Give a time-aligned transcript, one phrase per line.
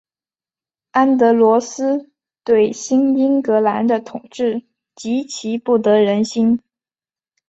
[0.89, 2.09] 安德罗斯
[2.43, 6.59] 对新英格兰的统治极其不得人心。